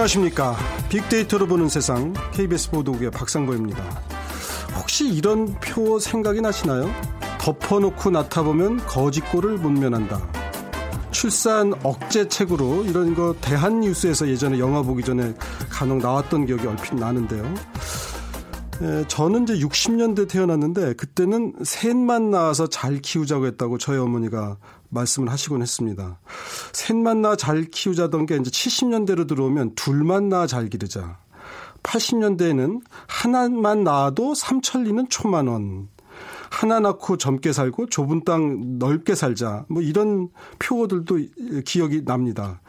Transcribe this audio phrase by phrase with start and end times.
[0.00, 0.56] 안녕하십니까.
[0.88, 3.82] 빅데이터로 보는 세상 KBS 보도국의 박상보입니다.
[4.78, 6.90] 혹시 이런 표 생각이 나시나요?
[7.38, 10.26] 덮어놓고 나타보면 거짓골을 못 면한다.
[11.10, 15.34] 출산 억제책으로 이런 거 대한뉴스에서 예전에 영화 보기 전에
[15.68, 17.42] 간혹 나왔던 기억이 얼핏 나는데요.
[18.82, 24.56] 에, 저는 이제 60년대 태어났는데 그때는 셋만 낳아서 잘 키우자고 했다고 저희 어머니가
[24.88, 26.18] 말씀을 하시곤 했습니다.
[26.72, 31.18] 셋만 낳아 잘 키우자던 게 이제 70년대로 들어오면 둘만 낳아 잘 기르자.
[31.82, 35.88] 80년대에는 하나만 낳아도 삼천리는 초만 원.
[36.50, 39.64] 하나 낳고 젊게 살고 좁은 땅 넓게 살자.
[39.68, 40.28] 뭐 이런
[40.58, 41.18] 표어들도
[41.64, 42.60] 기억이 납니다.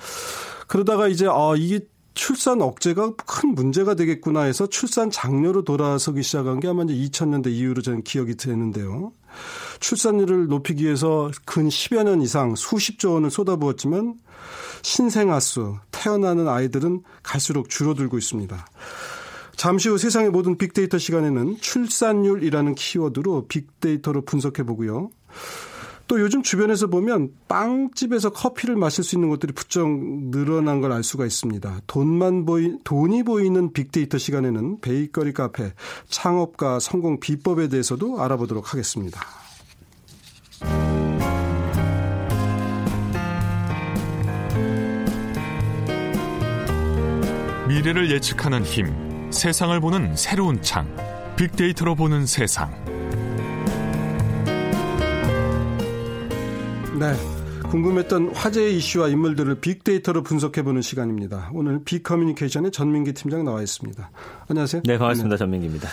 [0.67, 1.81] 그러다가 이제 아 이게
[2.13, 7.81] 출산 억제가 큰 문제가 되겠구나 해서 출산 장려로 돌아서기 시작한 게 아마 이제 2000년대 이후로
[7.81, 9.13] 저는 기억이 되는데요.
[9.79, 14.15] 출산율을 높이기 위해서 근 10여 년 이상 수십조 원을 쏟아부었지만
[14.81, 18.65] 신생아 수, 태어나는 아이들은 갈수록 줄어들고 있습니다.
[19.55, 25.11] 잠시 후 세상의 모든 빅데이터 시간에는 출산율이라는 키워드로 빅데이터로 분석해 보고요.
[26.11, 29.87] 또 요즘 주변에서 보면 빵집에서 커피를 마실 수 있는 것들이 부쩍
[30.29, 31.79] 늘어난 걸 알 수가 있습니다.
[31.87, 35.71] 돈만 보이 돈이 보이는 빅데이터 시간에는 베이커리 카페
[36.09, 39.21] 창업과 성공 비법에 대해서도 알아보도록 하겠습니다.
[47.69, 50.93] 미래를 예측하는 힘, 세상을 보는 새로운 창,
[51.37, 52.80] 빅데이터로 보는 세상.
[57.01, 57.15] 네.
[57.71, 61.49] 궁금했던 화제의 이슈와 인물들을 빅데이터로 분석해보는 시간입니다.
[61.51, 64.11] 오늘 빅커뮤니케이션의 전민기 팀장 나와 있습니다.
[64.47, 64.83] 안녕하세요.
[64.85, 65.35] 네, 반갑습니다.
[65.35, 65.39] 네.
[65.39, 65.89] 전민기입니다.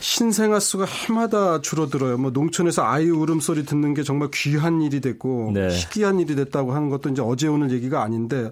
[0.00, 2.16] 신생아 수가 해마다 줄어들어요.
[2.16, 5.68] 뭐 농촌에서 아이 울음소리 듣는 게 정말 귀한 일이 됐고 네.
[5.68, 8.50] 희귀한 일이 됐다고 하는 것도 이제 어제 오늘 얘기가 아닌데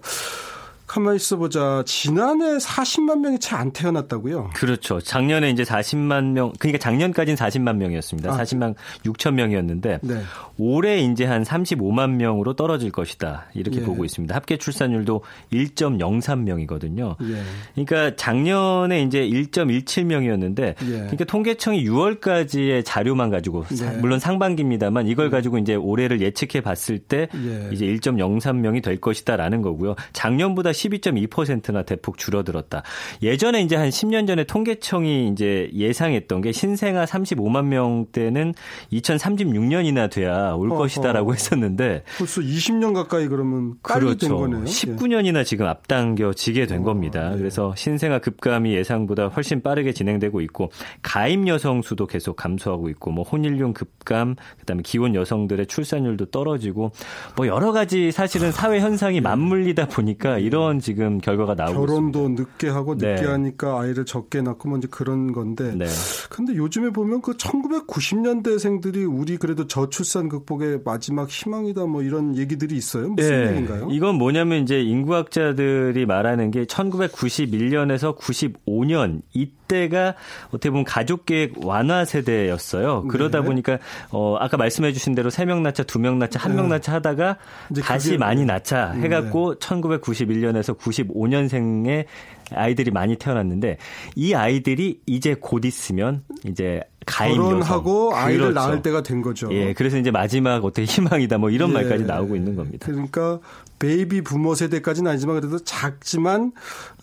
[0.91, 1.85] 가만히 있어보자.
[1.87, 4.51] 지난해 40만 명이 채 안 태어났다고요?
[4.55, 5.01] 그렇죠.
[5.01, 8.33] 작년에 이제 40만 명, 그러니까 작년까지는 40만 명이었습니다.
[8.33, 8.37] 아.
[8.39, 8.75] 40만
[9.05, 10.23] 6천 명이었는데 네.
[10.59, 13.47] 올해 이제 한 35만 명으로 떨어질 것이다.
[13.55, 13.85] 이렇게 예.
[13.85, 14.35] 보고 있습니다.
[14.35, 17.17] 합계 출산율도 1.03명이거든요.
[17.23, 17.43] 예.
[17.75, 20.75] 그러니까 작년에 이제 1.17명이었는데 예.
[20.91, 23.99] 그러니까 통계청이 6월까지의 자료만 가지고 예.
[23.99, 25.31] 물론 상반기입니다만 이걸 예.
[25.31, 27.71] 가지고 이제 올해를 예측해 봤을 때 예.
[27.73, 29.95] 이제 1.03명이 될 것이다라는 거고요.
[30.15, 32.83] 작년보다 12.2%나 대폭 줄어들었다.
[33.23, 38.55] 예전에 이제 한 10년 전에 통계청이 이제 예상했던 게 신생아 35만 명대는
[38.93, 40.79] 2036년이나 돼야 올 어허.
[40.79, 44.29] 것이다라고 했었는데 벌써 20년 가까이 그러면 그렇죠.
[44.29, 44.65] 된 거네요.
[44.65, 47.31] 19년이나 지금 앞당겨지게 된 어, 겁니다.
[47.31, 47.39] 네.
[47.39, 50.71] 그래서 신생아 급감이 예상보다 훨씬 빠르게 진행되고 있고
[51.03, 56.93] 가임 여성 수도 계속 감소하고 있고 뭐 혼인용 급감 그다음에 기혼 여성들의 출산율도 떨어지고
[57.37, 62.43] 뭐 여러 가지 사실은 사회 현상이 맞물리다 보니까 이런 이런 지금 결과가 나오고 결혼도 있습니다.
[62.43, 63.27] 늦게 하고 늦게 네.
[63.27, 65.75] 하니까 아이를 적게 낳고 뭐 이제 그런 건데.
[65.75, 65.87] 네.
[66.29, 73.09] 근데 요즘에 보면 그 1990년대생들이 우리 그래도 저출산 극복의 마지막 희망이다 뭐 이런 얘기들이 있어요.
[73.09, 73.49] 무슨 네.
[73.49, 73.89] 얘기인가요?
[73.91, 80.15] 이건 뭐냐면 이제 인구학자들이 말하는 게 1991년에서 95년 이 때가
[80.49, 83.05] 어떻게 보면 가족 계획 완화 세대였어요.
[83.09, 83.47] 그러다 네.
[83.47, 83.79] 보니까
[84.11, 86.69] 어 아까 말씀해 주신 대로 3명 낳자, 2명 낳자, 1명 네.
[86.69, 87.37] 낳자 하다가
[87.83, 89.59] 다시 많이 낳자 해 갖고 네.
[89.61, 92.07] 1991년에서 95년생의
[92.55, 93.79] 아이들이 많이 태어났는데
[94.17, 98.19] 이 아이들이 이제 곧 있으면 이제 가임 결혼하고 여성.
[98.19, 98.55] 아이를 그렇죠.
[98.61, 99.49] 낳을 때가 된 거죠.
[99.53, 102.87] 예, 그래서 이제 마지막 어떻게 희망이다 뭐 이런 예, 말까지 나오고 있는 겁니다.
[102.87, 103.41] 그러니까
[103.79, 106.53] 베이비 부모 세대까지는 아니지만 그래도 작지만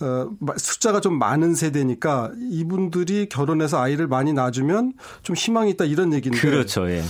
[0.02, 4.94] 어, 숫자가 좀 많은 세대니까 이분들이 결혼해서 아이를 많이 낳아주면
[5.24, 6.40] 좀 희망이 있다 이런 얘기인데.
[6.40, 6.90] 그렇죠.
[6.90, 7.02] 예.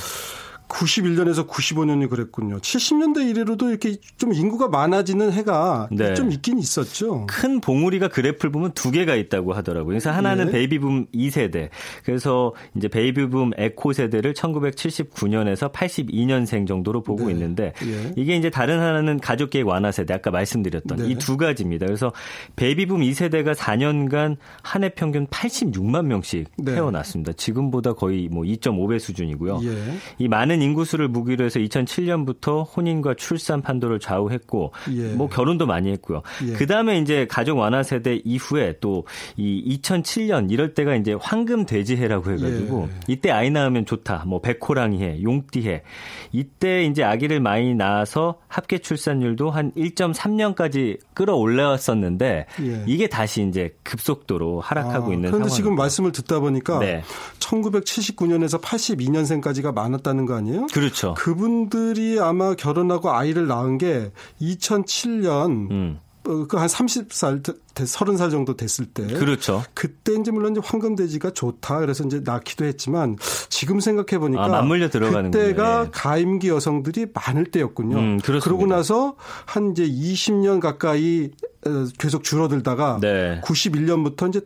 [0.67, 2.59] 91년에서 95년이 그랬군요.
[2.59, 6.13] 70년대 이래로도 이렇게 좀 인구가 많아지는 해가 네.
[6.13, 7.25] 좀 있긴 있었죠.
[7.27, 9.87] 큰 봉우리가 그래프를 보면 두 개가 있다고 하더라고요.
[9.87, 10.51] 그래서 하나는 네.
[10.53, 11.69] 베이비붐 2세대.
[12.03, 17.31] 그래서 이제 베이비붐 에코 세대를 1979년에서 82년생 정도로 보고 네.
[17.33, 18.13] 있는데 예.
[18.15, 21.85] 이게 이제 다른 하나는 가족 계획 완화 세대 아까 말씀드렸던 이 두 가지입니다.
[21.87, 22.13] 그래서
[22.55, 26.75] 베이비붐 2세대가 4년간 한 해 평균 86만 명씩 네.
[26.75, 27.33] 태어났습니다.
[27.33, 29.59] 지금보다 거의 뭐 2.5배 수준이고요.
[29.63, 29.77] 예.
[30.19, 35.13] 이 많은 많은 인구수를 무기로 해서 2007년부터 혼인과 출산 판도를 좌우했고 예.
[35.13, 36.21] 뭐 결혼도 많이 했고요.
[36.47, 36.53] 예.
[36.53, 38.97] 그다음에 이제 가족 완화 세대 이후에 또
[39.35, 42.99] 이 2007년 이럴 때가 이제 황금 돼지해라고 해 가지고 예.
[43.07, 44.23] 이때 아이 낳으면 좋다.
[44.25, 45.83] 뭐 백호랑이 해, 용띠 해.
[46.31, 52.83] 이때 이제 아기를 많이 낳아서 합계 출산율도 한 1.3년까지 끌어올라왔었는데 예.
[52.87, 57.03] 이게 다시 이제 급속도로 하락하고 아, 있는 그런데 지금 말씀을 듣다 보니까 네.
[57.39, 60.46] 1979년에서 82년생까지가 많았다는 거 아니에요?
[60.73, 61.13] 그렇죠.
[61.15, 64.11] 그분들이 아마 결혼하고 아이를 낳은 게
[64.41, 65.99] 2007년 음.
[66.27, 67.41] 어, 그한 30살,
[67.73, 69.05] 30살 정도 됐을 때.
[69.07, 69.63] 그렇죠.
[69.73, 71.79] 그때 이제 물론 이제 황금돼지가 좋다.
[71.79, 73.17] 그래서 이제 낳기도 했지만
[73.49, 75.89] 지금 생각해 보니까 아, 맞물려 들어가는 그때가 예.
[75.91, 77.97] 가임기 여성들이 많을 때였군요.
[77.97, 79.15] 음, 그러고 나서
[79.45, 81.31] 한 이제 20년 가까이
[81.65, 83.41] 어, 계속 줄어들다가 네.
[83.43, 84.41] 91년부터 이제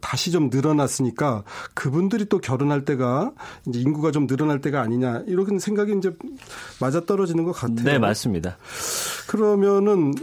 [0.00, 3.32] 다시 좀 늘어났으니까 그분들이 또 결혼할 때가
[3.66, 6.12] 이제 인구가 좀 늘어날 때가 아니냐 이런 생각이 이제
[6.80, 7.84] 맞아 떨어지는 것 같아요.
[7.84, 8.56] 네, 맞습니다.
[9.26, 10.14] 그러면은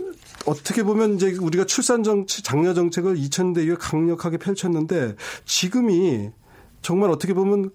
[0.45, 5.15] 어떻게 보면 이제 우리가 출산 정책, 장려 정책을 2000대 이후에 강력하게 펼쳤는데
[5.45, 6.30] 지금이
[6.81, 7.71] 정말 어떻게 보면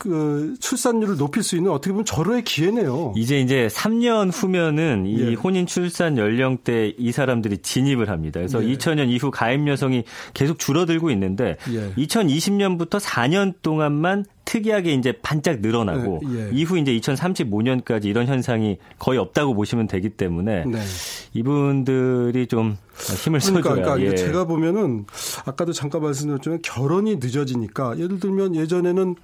[0.00, 3.12] 그 출산율을 높일 수 있는 어떻게 보면 절호의 기회네요.
[3.16, 5.34] 이제 이제 3년 후면은 이 예.
[5.34, 8.40] 혼인 출산 연령대 이 사람들이 진입을 합니다.
[8.40, 8.74] 그래서 예.
[8.74, 11.92] 2000년 이후 가입 여성이 계속 줄어들고 있는데 예.
[12.02, 16.50] 2020년부터 4년 동안만 특이하게 이제 반짝 늘어나고 네, 예.
[16.52, 20.80] 이후 이제 2035년까지 이런 현상이 거의 없다고 보시면 되기 때문에 네.
[21.34, 22.76] 이분들이 좀
[23.24, 23.84] 힘을 그러니까, 써줘야.
[23.94, 24.16] 그러니까 예.
[24.16, 25.06] 제가 보면은
[25.44, 29.14] 아까도 잠깐 말씀드렸지만 결혼이 늦어지니까 예를 들면 예전에는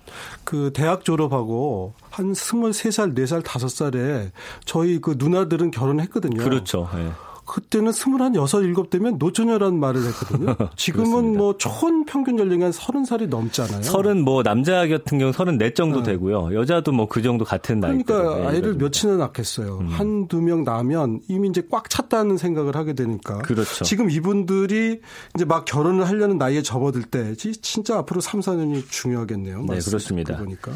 [0.45, 4.31] 그 대학 졸업하고 한 23살, 4살, 5살에
[4.65, 6.41] 저희 그 누나들은 결혼했거든요.
[6.41, 6.89] 그렇죠.
[6.95, 7.26] 예.
[7.57, 10.55] 그때는 스물한 여섯 일곱 되면 노처녀라는 말을 했거든요.
[10.77, 13.83] 지금은 뭐총 평균 연령이 한 서른 살이 넘잖아요.
[13.83, 16.13] 서른 뭐 남자 같은 경우 서른 네 정도 네.
[16.13, 16.55] 되고요.
[16.55, 18.03] 여자도 뭐 그 정도 같은 나이.
[18.03, 19.79] 그러니까 아이를 몇이나 낳겠어요.
[19.79, 19.87] 음.
[19.87, 23.39] 한두 명 낳으면 이미 이제 꽉 찼다는 생각을 하게 되니까.
[23.39, 23.85] 그렇죠.
[23.85, 25.01] 지금 이분들이
[25.35, 29.63] 이제 막 결혼을 하려는 나이에 접어들 때 진짜 앞으로 3, 4년이 중요하겠네요.
[29.63, 30.37] 네, 그렇습니다.
[30.37, 30.73] 보니까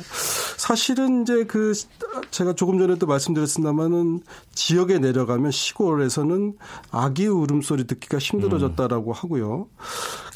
[0.57, 1.75] 사실은 이제 그
[2.31, 4.23] 제가 조금 전에도 말씀드렸습니다만은
[4.55, 6.55] 지역에 내려가면 시골에서는
[6.91, 9.69] 아기 울음소리 듣기가 힘들어졌다라고 하고요.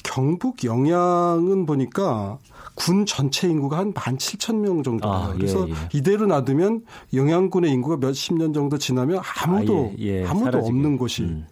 [0.03, 2.39] 경북 영양은 보니까
[2.75, 5.11] 군 전체 인구가 한 17,000명 정도.
[5.11, 5.75] 아, 예, 그래서 예.
[5.93, 6.85] 이대로 놔두면
[7.15, 10.25] 영양군의 인구가 몇십 년 정도 지나면 아무도 아, 예, 예.
[10.25, 10.69] 아무도 사라지게.
[10.69, 11.23] 없는 곳이.
[11.23, 11.47] 음.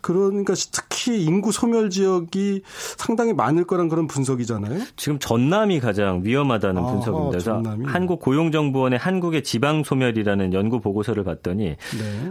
[0.00, 2.62] 그러니까 특히 인구 소멸 지역이
[2.96, 4.80] 상당히 많을 거란 그런 분석이잖아요.
[4.96, 7.30] 지금 전남이 가장 위험하다는 아, 분석입니다.
[7.30, 11.76] 그래서 한국 고용정보원의 한국의 지방 소멸이라는 연구 보고서를 봤더니 네.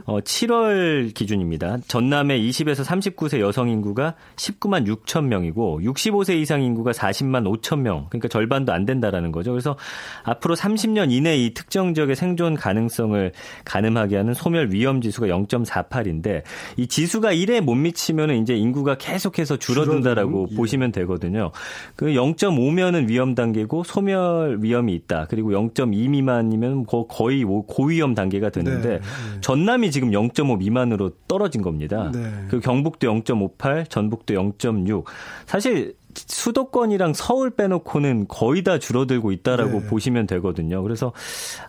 [0.06, 1.78] 어, 7월 기준입니다.
[1.88, 8.08] 전남의 20에서 39세 여성 인구가 19만 6천 명이고 65세 이상 인구가 40만 5천 명.
[8.10, 9.52] 그러니까 절반도 안 된다라는 거죠.
[9.52, 9.76] 그래서
[10.24, 13.32] 앞으로 30년 이내 이 특정 지역의 생존 가능성을
[13.66, 16.44] 가늠하게 하는 소멸 위험 지수가 0.48인데
[16.78, 20.56] 이 지수 가 1에 못 미치면은 이제 인구가 계속해서 줄어든다라고 예.
[20.56, 21.52] 보시면 되거든요.
[21.96, 25.28] 그 0.5면은 위험 단계고 소멸 위험이 있다.
[25.30, 29.00] 그리고 0.2 미만이면 거의 고위험 단계가 되는데 네.
[29.00, 29.02] 네.
[29.42, 32.12] 전남이 지금 0.5 미만으로 떨어진 겁니다.
[32.14, 32.20] 네.
[32.50, 35.06] 그 경북도 0.58, 전북도 0.6.
[35.46, 39.88] 사실 수도권이랑 서울 빼놓고는 거의 다 줄어들고 있다라고 네.
[39.88, 40.82] 보시면 되거든요.
[40.84, 41.14] 그래서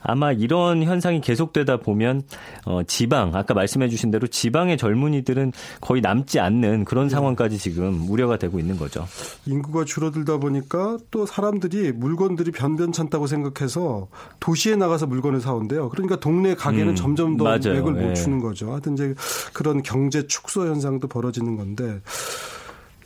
[0.03, 2.23] 아마 이런 현상이 계속되다 보면
[2.67, 7.11] 어 지방 아까 말씀해 주신 대로 지방의 젊은이들은 거의 남지 않는 그런 네.
[7.11, 9.07] 상황까지 지금 우려가 되고 있는 거죠.
[9.47, 14.09] 인구가 줄어들다 보니까 또 사람들이 물건들이 변변찮다고 생각해서
[14.41, 15.89] 도시에 나가서 물건을 사온대요.
[15.91, 17.75] 그러니까 동네 가게는 음, 점점 더 맞아요.
[17.75, 18.15] 맥을 못 예.
[18.15, 18.71] 주는 거죠.
[18.73, 19.15] 하여튼 이제
[19.53, 22.01] 그런 경제 축소 현상도 벌어지는 건데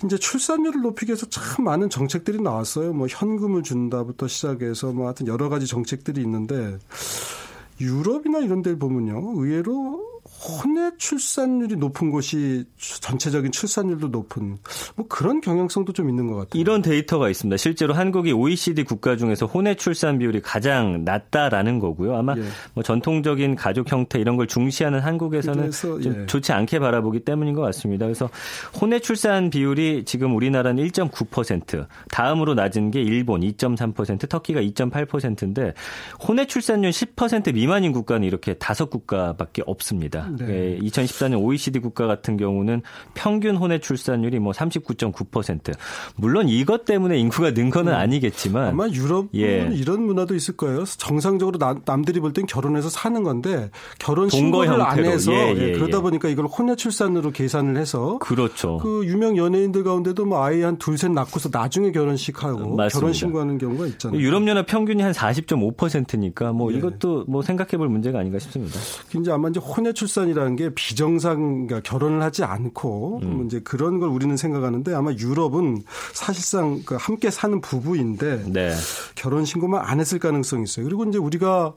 [0.05, 2.93] 이제 출산율을 높이기 위해서 참 많은 정책들이 나왔어요.
[2.93, 6.79] 뭐 현금을 준다부터 시작해서 뭐 하여튼 여러 가지 정책들이 있는데
[7.81, 9.35] 유럽이나 이런 데를 보면요.
[9.37, 14.57] 의외로 혼외 출산율이 높은 곳이 전체적인 출산율도 높은
[14.95, 16.61] 뭐 그런 경향성도 좀 있는 것 같아요.
[16.61, 17.57] 이런 데이터가 있습니다.
[17.57, 22.17] 실제로 한국이 OECD 국가 중에서 혼외 출산 비율이 가장 낮다라는 거고요.
[22.17, 22.43] 아마 예.
[22.75, 26.27] 뭐 전통적인 가족 형태 이런 걸 중시하는 한국에서는 좀 예.
[26.27, 28.07] 좋지 않게 바라보기 때문인 것 같습니다.
[28.07, 28.31] 그래서
[28.81, 35.75] 혼외 출산 비율이 지금 우리나라는 1.9%, 다음으로 낮은 게 일본 2.3%, 터키가 2.8%인데
[36.27, 40.28] 혼외 출산율 10% 미만인 국가는 이렇게 다섯 국가밖에 없습니다.
[40.37, 40.79] 네.
[40.83, 42.83] 2014년 예, OECD 국가 같은 경우는
[43.15, 45.75] 평균 혼외 출산율이 뭐 39.9%.
[46.17, 47.99] 물론 이것 때문에 인구가 는 거는 음.
[47.99, 49.69] 아니겠지만 아마 유럽은 예.
[49.73, 50.85] 이런 문화도 있을 거예요.
[50.85, 55.73] 정상적으로 남, 남들이 볼 땐 결혼해서 사는 건데 결혼 신고를 안 해서 예, 예, 예,
[55.73, 58.79] 그러다 보니까 이걸 혼외 출산으로 계산을 해서 그렇죠.
[58.79, 62.89] 그 유명 연예인들 가운데도 뭐 아이 한 둘 셋 낳고서 나중에 결혼식하고 맞습니다.
[62.89, 64.21] 결혼 신고하는 경우가 있잖아요.
[64.21, 66.77] 유럽 연합 평균이 한 40.5%니까 뭐 예.
[66.79, 68.79] 이것도 뭐 생각해 볼 문제가 아닌가 싶습니다.
[69.17, 73.47] 이제 아마 이제 혼외 출산 출산이라는 게 비정상 그러니까 결혼을 하지 않고 음.
[73.47, 75.83] 이제 그런 걸 우리는 생각하는데 아마 유럽은
[76.13, 78.75] 사실상 그 함께 사는 부부인데 네.
[79.15, 80.85] 결혼 신고만 안 했을 가능성이 있어요.
[80.87, 81.75] 그리고 이제 우리가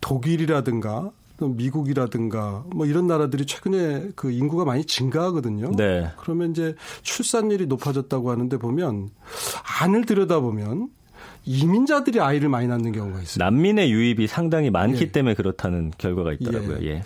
[0.00, 5.72] 독일이라든가 또 미국이라든가 뭐 이런 나라들이 최근에 그 인구가 많이 증가하거든요.
[5.76, 6.10] 네.
[6.18, 9.10] 그러면 이제 출산율이 높아졌다고 하는데 보면
[9.80, 10.90] 안을 들여다보면
[11.44, 13.44] 이민자들이 아이를 많이 낳는 경우가 있어요.
[13.44, 15.10] 난민의 유입이 상당히 많기 예.
[15.10, 16.78] 때문에 그렇다는 결과가 있더라고요.
[16.82, 16.86] 예.
[16.86, 17.02] 예.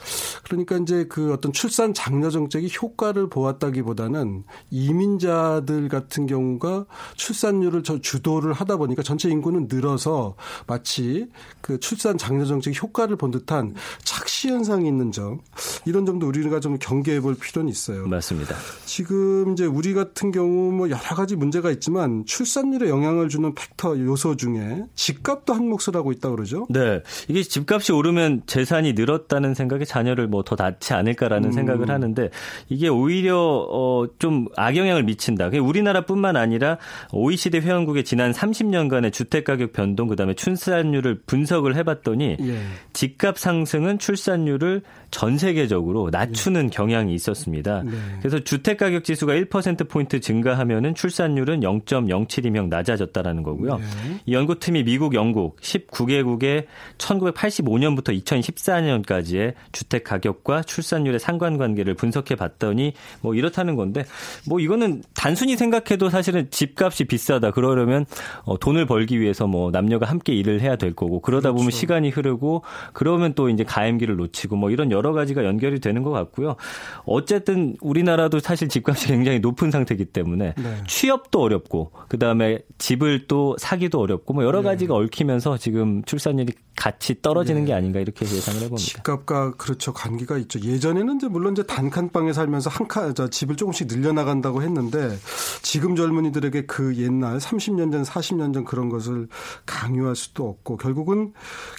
[0.46, 6.86] 그러니까 이제 그 어떤 출산 장려 정책이 효과를 보았다기보다는 이민자들 같은 경우가
[7.16, 10.36] 출산율을 저 주도를 하다 보니까 전체 인구는 늘어서
[10.68, 11.26] 마치
[11.60, 13.74] 그 출산 장려 정책이 효과를 본 듯한
[14.04, 15.40] 착시 현상이 있는 점
[15.84, 18.06] 이런 점도 우리가 좀 경계해 볼 필요는 있어요.
[18.06, 18.54] 맞습니다.
[18.84, 24.36] 지금 이제 우리 같은 경우 뭐 여러 가지 문제가 있지만 출산율에 영향을 주는 팩터 요소
[24.36, 26.66] 중에 집값도 한 몫을 하고 있다 그러죠.
[26.70, 27.02] 네.
[27.28, 31.52] 이게 집값이 오르면 재산이 늘었다는 생각에 자녀를 뭐더 낳지 않을까라는 음.
[31.52, 32.30] 생각을 하는데
[32.68, 35.48] 이게 오히려 어, 좀 악영향을 미친다.
[35.48, 36.78] 우리나라뿐만 아니라
[37.12, 42.58] OECD 회원국의 지난 30년간의 주택 가격 변동 그다음에 출산율을 분석을 해봤더니 예.
[42.92, 46.68] 집값 상승은 출산율을 전 세계적으로 낮추는 예.
[46.70, 47.82] 경향이 있었습니다.
[47.84, 47.92] 네.
[48.18, 53.78] 그래서 주택 가격 지수가 1% 포인트 증가하면은 출산율은 0.07이명 낮아졌다라는 거고요.
[53.78, 53.84] 네.
[54.26, 56.66] 이 연구팀이 미국, 영국 19개국의
[56.98, 64.04] 1985년부터 2014년까지의 주택 가격 과 출산율의 상관관계를 분석해 봤더니 뭐 이렇다는 건데
[64.46, 68.06] 뭐 이거는 단순히 생각해도 사실은 집값이 비싸다 그러려면
[68.44, 71.56] 어 돈을 벌기 위해서 뭐 남녀가 함께 일을 해야 될 거고 그러다 그렇죠.
[71.56, 76.10] 보면 시간이 흐르고 그러면 또 이제 가임기를 놓치고 뭐 이런 여러 가지가 연결이 되는 것
[76.10, 76.56] 같고요.
[77.04, 80.76] 어쨌든 우리나라도 사실 집값이 굉장히 높은 상태이기 때문에 네.
[80.86, 84.68] 취업도 어렵고 그다음에 집을 또 사기도 어렵고 뭐 여러 네.
[84.68, 85.04] 가지가 네.
[85.04, 87.68] 얽히면서 지금 출산율이 같이 떨어지는 네.
[87.68, 88.84] 게 아닌가 이렇게 예상을 해봅니다.
[88.84, 90.60] 집값과 그렇죠 관 계가 있죠.
[90.60, 95.18] 예전에는 이제 물론 이제 단칸방에 살면서 한 칸, 집을 조금씩 늘려나간다고 했는데
[95.62, 99.28] 지금 젊은이들에게 그 옛날 30년 전, 40년 전 그런 것을
[99.64, 101.32] 강요할 수도 없고 결국은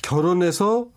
[0.03, 0.87] 결혼해서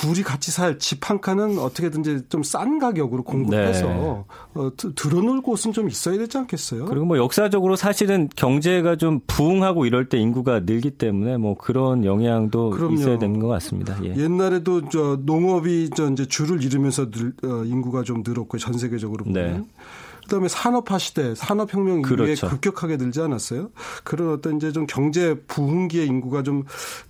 [0.00, 4.24] 둘이 같이 살 집 한 칸은 어떻게든지 좀 싼 가격으로 공급해서 네.
[4.54, 6.86] 어, 들어놓을 곳은 좀 있어야 되지 않겠어요?
[6.86, 12.70] 그리고 뭐 역사적으로 사실은 경제가 좀 부흥하고 이럴 때 인구가 늘기 때문에 뭐 그런 영향도
[12.70, 12.94] 그럼요.
[12.94, 13.96] 있어야 되는 것 같습니다.
[14.04, 14.14] 예.
[14.16, 19.52] 옛날에도 저 농업이 저 이제 줄을 이루면서 늘, 어, 인구가 좀 늘었고 전 세계적으로 보면.
[19.52, 19.64] 네.
[20.24, 22.48] 그다음에 산업화 시대, 산업혁명 이후에 그렇죠.
[22.48, 23.70] 급격하게 늘지 않았어요?
[24.02, 26.64] 그런 어떤 이제 좀 경제 부흥기의 인구가 좀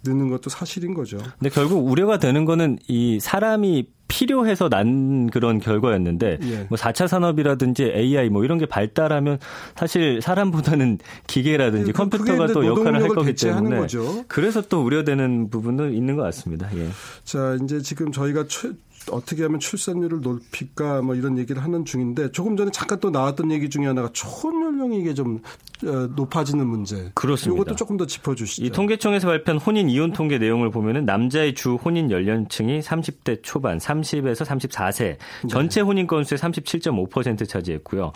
[0.04, 1.18] 느는 것도 사실인 거죠.
[1.38, 6.66] 근데 결국 우려가 되는 거는 이 사람이 필요해서 난 그런 결과였는데 예.
[6.68, 9.38] 뭐 4차 산업이라든지 AI 뭐 이런 게 발달하면
[9.76, 14.24] 사실 사람보다는 기계라든지 그, 컴퓨터가 또 역할을 할 거기 때문에 거죠.
[14.28, 16.68] 그래서 또 우려되는 부분은 있는 것 같습니다.
[16.76, 16.88] 예.
[17.24, 18.70] 자, 이제 지금 저희가 최,
[19.10, 23.68] 어떻게 하면 출산율을 높일까 뭐 이런 얘기를 하는 중인데 조금 전에 잠깐 또 나왔던 얘기
[23.68, 25.40] 중에 하나가 초연령이 이게 좀
[25.84, 27.10] 어, 높아지는 문제.
[27.14, 27.60] 그렇습니다.
[27.62, 28.64] 이것도 조금 더 짚어주시죠.
[28.64, 34.44] 이 통계청에서 발표한 혼인 이혼 통계 내용을 보면은 남자의 주 혼인 연령층이 30대 초반, 30에서
[34.46, 35.16] 34세,
[35.48, 38.12] 전체 혼인 건수의 37.5% 차지했고요.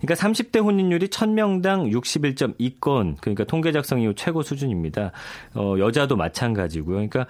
[0.00, 5.12] 그러니까 30대 혼인율이 1000명당 61.2건, 그러니까 통계 작성 이후 최고 수준입니다.
[5.54, 6.94] 어, 여자도 마찬가지고요.
[6.94, 7.26] 그러니까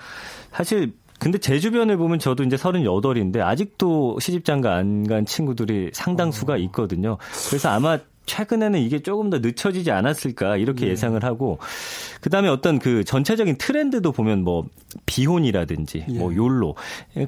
[0.52, 6.56] 사실 근데 제 주변을 보면 저도 이제 38인데 아직도 시집장가 안 간 친구들이 상당수가 어.
[6.58, 7.18] 있거든요.
[7.48, 10.92] 그래서 아마 최근에는 이게 조금 더 늦춰지지 않았을까 이렇게 네.
[10.92, 11.58] 예상을 하고
[12.20, 14.66] 그다음에 어떤 그 전체적인 트렌드도 보면 뭐
[15.06, 16.18] 비혼이라든지 예.
[16.18, 16.74] 뭐 욜로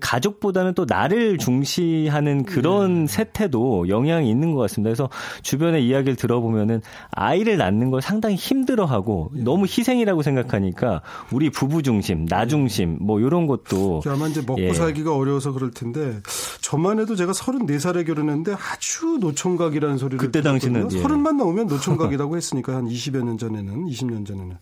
[0.00, 3.06] 가족보다는 또 나를 중시하는 그런 예.
[3.06, 4.88] 세태도 영향이 있는 것 같습니다.
[4.88, 5.08] 그래서
[5.42, 9.42] 주변의 이야기를 들어보면은 아이를 낳는 걸 상당히 힘들어하고 예.
[9.42, 11.02] 너무 희생이라고 생각하니까
[11.32, 14.74] 우리 부부 중심, 나 중심 뭐 이런 것도 아마 이제 먹고 예.
[14.74, 16.20] 살기가 어려워서 그럴 텐데
[16.60, 20.89] 저만 해도 제가 34살에 결혼했는데 아주 노총각이라는 소리를 그때 당시는 예.
[20.90, 24.56] 서른만 나오면 노총각이라고 했으니까 한 20여 년 전에는 20년 전에는.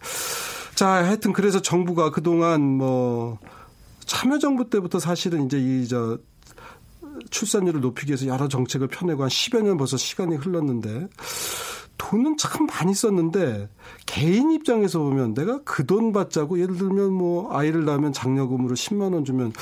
[0.75, 3.39] 자 하여튼 그래서 정부가 그동안 뭐
[4.05, 6.19] 참여정부 때부터 사실은 이제 이 저
[7.31, 11.09] 출산율을 높이기 위해서 여러 정책을 펴내고 한 10여 년 벌써 시간이 흘렀는데
[11.99, 13.69] 돈은 참 많이 썼는데
[14.07, 19.25] 개인 입장에서 보면 내가 그 돈 받자고 예를 들면 뭐 아이를 낳으면 장려금으로 10만 원
[19.25, 19.53] 주면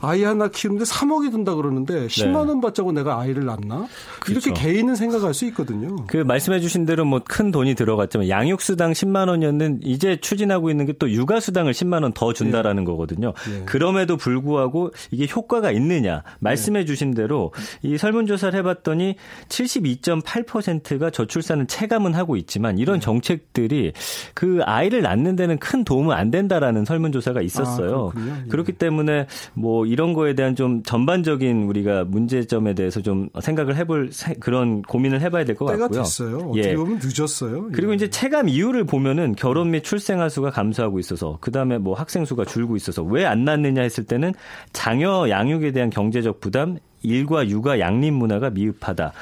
[0.00, 3.86] 아이 하나 키우는데 3억이 든다 그러는데 10만 원 받자고 내가 아이를 낳나?
[4.20, 4.48] 그렇죠.
[4.50, 5.94] 이렇게 개인은 생각할 수 있거든요.
[6.06, 10.86] 그 말씀해 주신 대로 뭐 큰 돈이 들어갔지만 양육 수당 10만 원이었는 이제 추진하고 있는
[10.86, 12.90] 게 또 육아 수당을 10만 원 더 준다라는 네.
[12.90, 13.32] 거거든요.
[13.50, 13.64] 네.
[13.66, 16.22] 그럼에도 불구하고 이게 효과가 있느냐?
[16.40, 16.84] 말씀해 네.
[16.86, 19.16] 주신 대로 이 설문 조사를 해 봤더니
[19.48, 23.00] 72.8%가 저출산을 체감은 하고 있지만 이런 네.
[23.00, 23.92] 정책들이
[24.34, 28.12] 그 아이를 낳는 데는 큰 도움은 안 된다라는 설문조사가 있었어요.
[28.14, 28.48] 아, 예.
[28.48, 34.10] 그렇기 때문에 뭐 이런 거에 대한 좀 전반적인 우리가 문제점에 대해서 좀 생각을 해볼
[34.40, 35.88] 그런 고민을 해봐야 될 것 같고요.
[35.88, 36.38] 때가 됐어요.
[36.38, 36.74] 어떻게 예.
[36.74, 37.68] 보면 늦었어요.
[37.72, 37.96] 그리고 예.
[37.96, 42.44] 이제 체감 이유를 보면은 결혼 및 출생아 수가 감소하고 있어서 그 다음에 뭐 학생 수가
[42.44, 44.34] 줄고 있어서 왜 안 낳느냐 했을 때는
[44.72, 49.12] 자녀 양육에 대한 경제적 부담, 일과 육아 양립 문화가 미흡하다.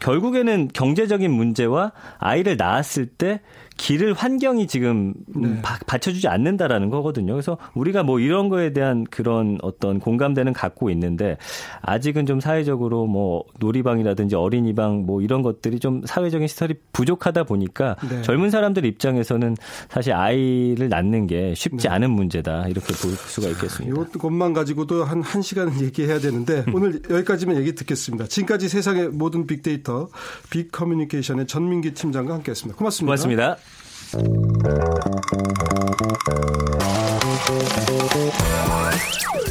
[0.00, 3.40] 결국에는 경제적인 문제와 아이를 낳았을 때
[3.76, 5.60] 길을 환경이 지금 네.
[5.62, 7.32] 바, 받쳐주지 않는다라는 거거든요.
[7.32, 11.36] 그래서 우리가 뭐 이런 거에 대한 그런 어떤 공감대는 갖고 있는데
[11.82, 18.22] 아직은 좀 사회적으로 뭐 놀이방이라든지 어린이방 뭐 이런 것들이 좀 사회적인 시설이 부족하다 보니까 네.
[18.22, 19.56] 젊은 사람들 입장에서는
[19.88, 21.94] 사실 아이를 낳는 게 쉽지 네.
[21.94, 24.02] 않은 문제다 이렇게 볼 수가 있겠습니다.
[24.14, 28.26] 이것만 가지고도 한 1시간 얘기해야 되는데 오늘 여기까지만 얘기 듣겠습니다.
[28.26, 30.08] 지금까지 세상의 모든 빅데이터
[30.50, 32.78] 빅커뮤니케이션의 전민기 팀장과 함께했습니다.
[32.78, 33.06] 고맙습니다.
[33.06, 33.56] 고맙습니다.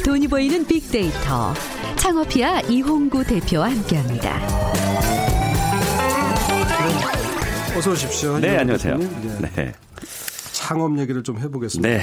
[0.04, 1.52] 돈이 보이는 빅데이터
[1.96, 4.40] 창업피아 이홍구 대표와 함께합니다.
[7.76, 8.38] 어서 오십시오.
[8.38, 8.96] 네, 안녕하세요.
[8.96, 9.50] 네.
[9.54, 9.72] 네.
[10.52, 11.86] 창업 얘기를 좀 해보겠습니다.
[11.86, 12.02] 네.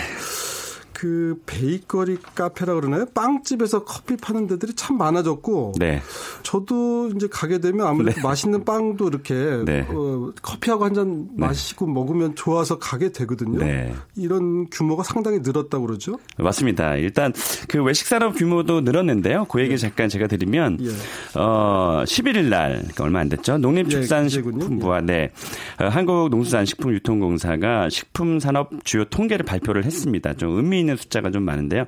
[1.02, 3.08] 그 베이커리 카페라 그러나요?
[3.16, 6.00] 빵집에서 커피 파는 데들이 참 많아졌고, 네.
[6.44, 8.22] 저도 이제 가게 되면 아무래도 네.
[8.22, 9.34] 맛있는 빵도 이렇게
[9.66, 9.88] 네.
[9.90, 11.38] 어, 커피하고 한잔 네.
[11.38, 13.58] 마시고 먹으면 좋아서 가게 되거든요.
[13.58, 13.96] 네.
[14.16, 16.20] 이런 규모가 상당히 늘었다고 그러죠?
[16.38, 16.98] 맞습니다.
[16.98, 17.34] 일단
[17.68, 19.46] 그 외식 산업 규모도 늘었는데요.
[19.46, 19.78] 그 얘기 네.
[19.78, 21.40] 잠깐 제가 드리면 예.
[21.40, 23.58] 어 11일 날 그러니까 얼마 안 됐죠.
[23.58, 25.32] 농림축산식품부와 예, 네
[25.80, 30.36] 어, 한국농수산식품유통공사가 식품 산업 주요 통계를 발표를 했습니다.
[30.36, 31.86] 좀 의미 있는 있는 숫자가 좀 많은데요.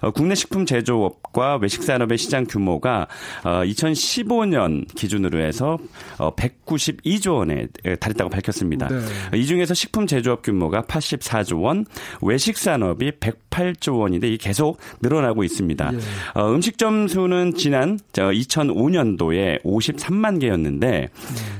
[0.00, 3.06] 어, 국내 식품 제조업과 외식 산업의 시장 규모가
[3.44, 5.78] 어, 2015년 기준으로 해서
[6.18, 7.66] 어, 192조 원에
[8.00, 8.88] 달했다고 밝혔습니다.
[8.88, 9.38] 네.
[9.38, 11.84] 이 중에서 식품 제조업 규모가 84조 원,
[12.22, 15.90] 외식 산업이 108조 원인데 이 계속 늘어나고 있습니다.
[15.92, 16.40] 예.
[16.40, 21.08] 어, 음식점 수는 지난 2005년도에 53만 개였는데 네.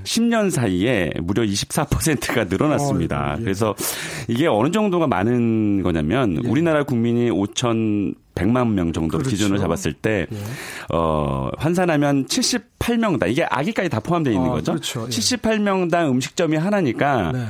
[0.07, 3.35] 10년 사이에 무려 24%가 늘어났습니다.
[3.35, 3.43] 어, 예.
[3.43, 3.75] 그래서
[4.29, 6.49] 이게 어느 정도가 많은 거냐면 예.
[6.49, 9.31] 우리나라 국민이 5천 100만 명 정도 그렇죠.
[9.31, 10.37] 기준으로 잡았을 때, 예.
[10.95, 14.73] 어, 환산하면 78명당, 이게 아기까지 다 포함되어 있는 아, 거죠.
[14.73, 15.07] 그렇죠.
[15.07, 15.09] 예.
[15.09, 17.45] 78명당 음식점이 하나니까, 네.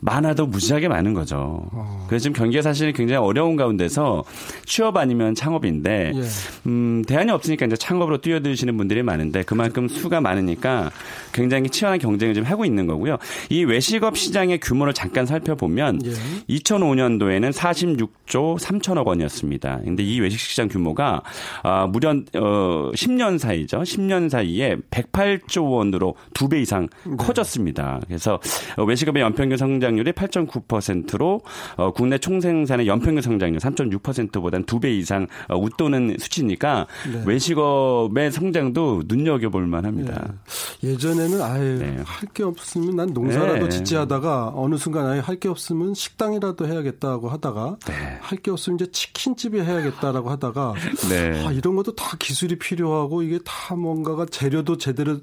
[0.00, 1.68] 많아도 무지하게 많은 거죠.
[1.72, 2.04] 어.
[2.08, 4.24] 그래서 지금 경기가 사실 굉장히 어려운 가운데서
[4.66, 6.22] 취업 아니면 창업인데 예.
[6.66, 10.90] 음, 대안이 없으니까 이제 창업으로 뛰어드시는 분들이 많은데 그만큼 수가 많으니까
[11.32, 13.18] 굉장히 치열한 경쟁을 지금 하고 있는 거고요.
[13.50, 16.10] 이 외식업 시장의 규모를 잠깐 살펴보면 예.
[16.56, 19.80] 2005년도에는 46조 3천억 원이었습니다.
[19.84, 21.22] 근데 이 외식 시장 규모가
[21.62, 23.80] 아, 무려 어, 10년 사이죠.
[23.82, 27.14] 10년 사이에 108조 원으로 두 배 이상 네.
[27.18, 28.00] 커졌습니다.
[28.06, 28.40] 그래서
[28.78, 31.40] 외식업의 연평균 성장 성장률이 8.9%로
[31.76, 37.22] 어, 국내 총생산의 연평균 성장률 3.6%보다는 두배 이상 어, 웃도는 수치니까 네.
[37.24, 40.34] 외식업의 성장도 눈여겨볼 만합니다.
[40.82, 40.90] 네.
[40.90, 42.02] 예전에는 아예 네.
[42.04, 43.68] 할게 없으면 난 농사라도 네.
[43.68, 48.18] 짓지 하다가 어느 순간 아예 할 게 없으면 식당이라도 해야겠다고 하다가 네.
[48.20, 50.74] 할게 없으면 이제 치킨집이 해야겠다라고 하다가
[51.08, 51.46] 네.
[51.46, 55.18] 아, 이런 것도 다 기술이 필요하고 이게 다 뭔가가 재료도 제대로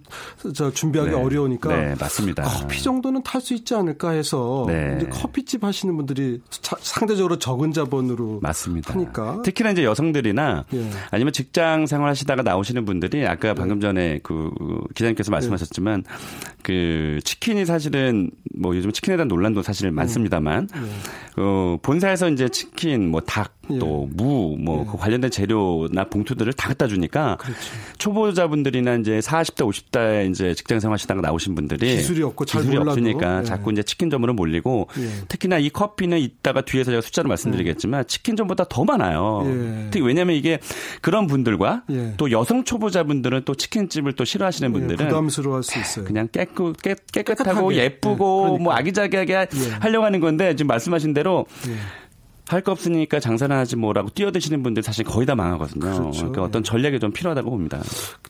[0.74, 1.18] 준비하기 네.
[1.18, 2.44] 어려우니까 네, 맞습니다.
[2.44, 4.98] 커피 정도는 탈 수 있지 않을까 해서 네.
[4.98, 8.94] 이제 커피집 하시는 분들이 차, 상대적으로 적은 자본으로 맞습니다.
[8.94, 10.90] 하니까 특히나 이제 여성들이나 예.
[11.12, 13.54] 아니면 직장 생활하시다가 나오시는 분들이 아까 네.
[13.54, 14.52] 방금 전에 그
[14.96, 16.10] 기자님께서 말씀하셨지만 네.
[16.64, 19.96] 그 치킨이 사실은 뭐 요즘 치킨에 대한 논란도 사실 음.
[19.96, 20.80] 많습니다만 네.
[21.38, 23.80] 어, 본사에서 이제 치킨 뭐닭 예.
[23.80, 24.92] 또무, 뭐, 예.
[24.92, 27.60] 그 관련된 재료나 봉투들을 다 갖다 주니까 그렇죠.
[27.98, 32.92] 초보자분들이나 이제 40대, 50대 이제 직장 생활 하시다가 나오신 분들이 기술이 없고 잘 기술이 몰라도.
[32.92, 33.44] 없으니까 예.
[33.44, 35.26] 자꾸 이제 치킨점으로 몰 리고 예.
[35.28, 38.04] 특히나 이 커피는 이따가 뒤에서 제가 숫자를 말씀드리겠지만 예.
[38.06, 39.44] 치킨점보다 더 많아요.
[39.46, 39.88] 예.
[39.92, 40.60] 특히 왜냐하면 이게
[41.02, 41.84] 그런 분들과
[42.18, 46.06] 또 여성 초보자분들은 또 치킨집을 또 싫어하시는 분들은 부담스러워할 수 있어요.
[46.06, 48.64] 그냥 깨끗, 깨, 깨끗하고 예쁘고 그러니까.
[48.64, 49.48] 뭐 아기자기하게
[49.80, 51.46] 하려고 하는 건데 지금 말씀하신 대로
[52.48, 55.80] 할 거 없으니까 장사를 하지 뭐라고 뛰어드시는 분들 사실 거의 다 망하거든요.
[55.80, 56.12] 그렇죠.
[56.12, 57.82] 그러니까 어떤 전략이 좀 필요하다고 봅니다.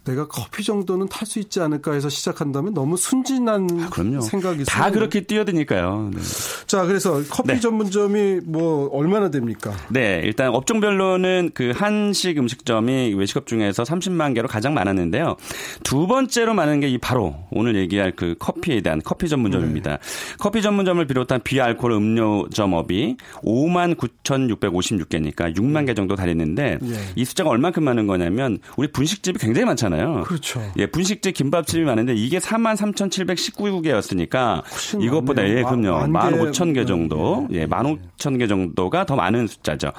[0.03, 4.21] 내가 커피 정도는 탈 수 있지 않을까 해서 시작한다면 너무 순진한 아.
[4.21, 6.11] 생각이 다 그렇게 뛰어드니까요.
[6.13, 6.21] 네.
[6.67, 7.59] 자, 그래서 커피 네.
[7.59, 9.73] 전문점이 뭐 얼마나 됩니까?
[9.89, 15.35] 네, 일단 업종별로는 그 한식 음식점이 외식업 중에서 30만 개로 가장 많았는데요.
[15.83, 19.91] 두 번째로 많은 게 이 바로 오늘 얘기할 그 커피에 대한 커피 전문점입니다.
[19.91, 19.97] 네.
[20.37, 26.99] 커피 전문점을 비롯한 비알코올 음료점업이 5만 9,656개니까 6만 개 정도 달했는데 예.
[27.15, 30.23] 이 숫자가 얼만큼 많은 거냐면 우리 분식집이 굉장히 많잖아요.
[30.23, 30.61] 그렇죠.
[30.77, 34.63] 예, 분식집 김밥집이 많은데 이게 4만 3,719개였으니까
[35.01, 36.07] 이것보다 예, 그럼요.
[36.07, 37.47] 15,000개 정도.
[37.51, 39.91] 예, 15,000개 정도가 더 많은 숫자죠.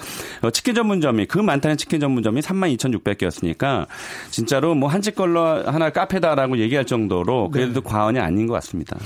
[0.43, 3.87] 어, 치킨 전문점이 그 많다는 치킨 전문점이 3만 2,600개였으니까
[4.31, 7.89] 진짜로 뭐 한집 걸로 하나 카페다라고 얘기할 정도로 그래도 네.
[7.89, 8.97] 과언이 아닌 것 같습니다.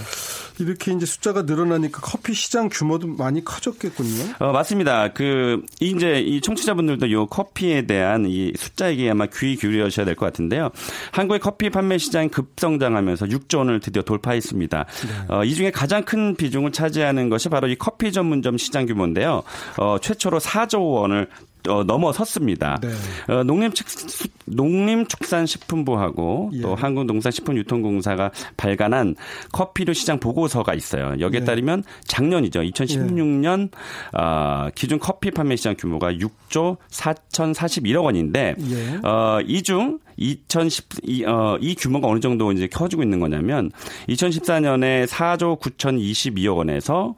[0.64, 4.34] 이렇게 이제 숫자가 늘어나니까 커피 시장 규모도 많이 커졌겠군요.
[4.38, 5.12] 어, 맞습니다.
[5.12, 10.26] 그 이제 이 청취자분들도 요 커피에 대한 이 숫자 얘기 아마 귀 기울여셔야 될 것
[10.26, 10.70] 같은데요.
[11.12, 14.84] 한국의 커피 판매 시장이 급성장하면서 6조 원을 드디어 돌파했습니다.
[14.84, 15.34] 네.
[15.34, 19.42] 어, 이 중에 가장 큰 비중을 차지하는 것이 바로 이 커피 전문점 시장 규모인데요.
[19.78, 21.28] 어, 최초로 4조 원을
[21.68, 22.80] 어, 넘어섰습니다.
[22.80, 22.88] 네.
[23.32, 23.70] 어, 농림
[24.46, 26.60] 농림축산식품부하고 예.
[26.60, 29.16] 또 한국농산식품유통공사가 발간한
[29.52, 31.14] 커피류 시장 보고서가 있어요.
[31.20, 31.44] 여기에 예.
[31.44, 32.60] 따르면 작년이죠.
[32.60, 34.18] 2016년 예.
[34.18, 39.08] 어, 기준 커피 판매 시장 규모가 6조 4,041억 원인데 예.
[39.08, 43.72] 어, 이 중 2010, 이, 어, 이 규모가 어느 정도 이제 커지고 있는 거냐면
[44.08, 47.14] 2014년에 4조 9,022억 원에서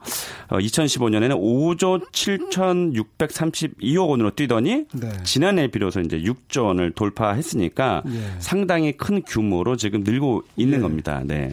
[0.49, 5.09] 어, 2015년에는 5조 7,632억 원으로 뛰더니 네.
[5.23, 8.19] 지난해 비로소 이제 6조 원을 돌파했으니까 예.
[8.39, 10.81] 상당히 큰 규모로 지금 늘고 있는 예.
[10.81, 11.21] 겁니다.
[11.25, 11.51] 네.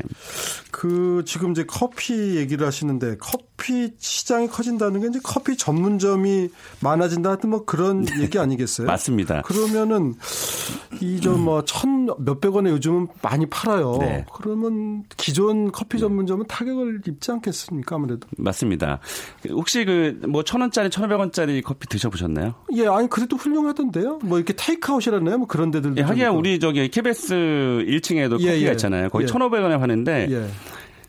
[0.71, 3.50] 그 지금 이제 커피 얘기를 하시는데 커피
[3.99, 6.49] 시장이 커진다는 게 이제 커피 전문점이
[6.81, 8.87] 많아진다 하여튼 뭐 그런 얘기 아니겠어요?
[8.87, 9.43] 맞습니다.
[9.43, 10.15] 그러면은
[11.01, 13.97] 이좀 뭐천 몇백 원에 요즘은 많이 팔아요.
[14.01, 14.27] 네.
[14.35, 17.97] 그러면 기존 커피 전문점은 타격을 입지 않겠습니까?
[17.97, 18.27] 아무래도.
[18.37, 19.01] 맞습니다.
[19.51, 22.55] 혹시 그 뭐 천 원짜리, 천오백 원짜리 커피 드셔보셨나요?
[22.75, 24.21] 예, 아니 그래도 훌륭하던데요.
[24.23, 25.39] 뭐 이렇게 테이크아웃이라나요?
[25.39, 25.97] 뭐 그런 데들도.
[26.01, 27.35] 예, 하기야 우리 저기 KBS
[27.87, 28.73] 1층에도 예, 커피가 예.
[28.73, 29.09] 있잖아요.
[29.11, 29.27] 거기 예.
[29.27, 30.29] 천오백 원에 파는데.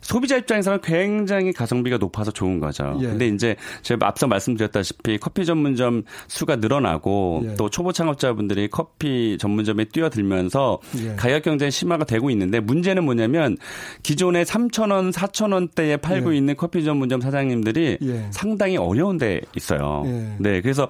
[0.01, 0.05] 예.
[0.11, 2.97] 소비자 입장에서는 굉장히 가성비가 높아서 좋은 거죠.
[3.01, 3.07] 예.
[3.07, 7.55] 근데 이제 제가 앞서 말씀드렸다시피 커피 전문점 수가 늘어나고 예.
[7.55, 11.15] 또 초보 창업자분들이 커피 전문점에 뛰어들면서 예.
[11.15, 13.57] 가격 경쟁이 심화가 되고 있는데 문제는 뭐냐면
[14.03, 16.37] 기존에 3,000원, 4,000원대에 팔고 예.
[16.37, 18.27] 있는 커피 전문점 사장님들이 예.
[18.31, 20.03] 상당히 어려운 데 있어요.
[20.07, 20.35] 예.
[20.39, 20.61] 네.
[20.61, 20.83] 그래서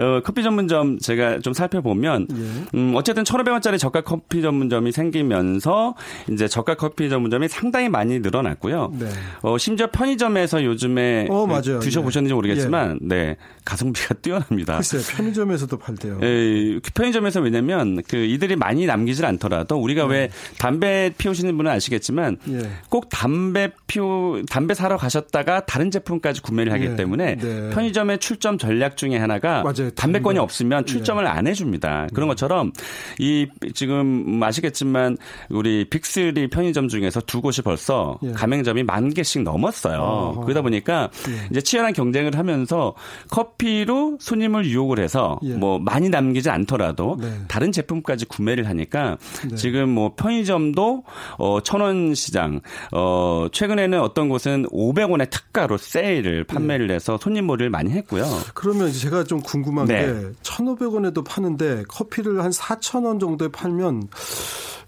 [0.00, 2.28] 어, 커피 전문점 제가 좀 살펴보면
[2.74, 5.94] 음, 어쨌든 1,500원짜리 저가 커피 전문점이 생기면서
[6.30, 8.92] 이제 저가 커피 전문점이 상당히 많이 늘어나 많았고요.
[8.98, 9.06] 네.
[9.42, 11.46] 어, 심지어 편의점에서 요즘에 어.
[11.80, 12.34] 드셔보셨는지 예.
[12.34, 13.06] 모르겠지만 예.
[13.06, 14.76] 네 가성비가 뛰어납니다.
[14.76, 15.02] 글쎄요.
[15.16, 16.20] 편의점에서도 팔대요.
[16.22, 20.14] 예, 그 편의점에서 왜냐면 그 이들이 많이 남기질 않더라도 우리가 네.
[20.14, 22.70] 왜 담배 피우시는 분은 아시겠지만 예.
[22.88, 26.96] 꼭 담배 피우 담배 사러 가셨다가 다른 제품까지 구매를 하기 예.
[26.96, 27.70] 때문에 네.
[27.70, 29.90] 편의점의 출점 전략 중에 하나가 맞아요.
[29.90, 31.28] 담배권이 없으면 출점을 예.
[31.28, 32.08] 안 해줍니다.
[32.12, 32.30] 그런 음.
[32.30, 32.72] 것처럼
[33.18, 35.16] 이 지금 아시겠지만
[35.50, 38.32] 우리 빅스리 편의점 중에서 두 곳이 벌써 예.
[38.42, 40.00] 가맹점이 만 개씩 넘었어요.
[40.00, 40.40] 어허.
[40.42, 41.46] 그러다 보니까 예.
[41.52, 42.94] 이제 치열한 경쟁을 하면서
[43.30, 45.54] 커피로 손님을 유혹을 해서 예.
[45.54, 47.32] 뭐 많이 남기지 않더라도 네.
[47.46, 49.16] 다른 제품까지 구매를 하니까
[49.48, 49.54] 네.
[49.54, 51.04] 지금 뭐 편의점도
[51.38, 56.94] 어, 천원 시장 어, 최근에는 어떤 곳은 500원의 특가로 세일을 판매를 예.
[56.94, 58.24] 해서 손님몰이를 많이 했고요.
[58.54, 60.04] 그러면 제가 좀 궁금한 네.
[60.06, 64.08] 게 1,500원에도 파는데 커피를 한 4,000원 정도에 팔면